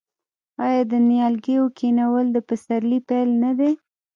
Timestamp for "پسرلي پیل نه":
2.47-3.51